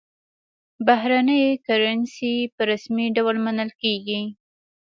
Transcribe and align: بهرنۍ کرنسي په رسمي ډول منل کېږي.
بهرنۍ 0.85 1.43
کرنسي 1.67 2.33
په 2.55 2.61
رسمي 2.71 3.07
ډول 3.15 3.35
منل 3.45 3.69
کېږي. 3.81 4.21